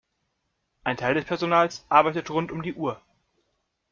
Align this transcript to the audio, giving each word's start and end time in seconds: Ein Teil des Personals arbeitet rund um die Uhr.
Ein 0.83 0.97
Teil 0.97 1.13
des 1.13 1.25
Personals 1.25 1.85
arbeitet 1.89 2.31
rund 2.31 2.51
um 2.51 2.63
die 2.63 2.73
Uhr. 2.73 2.99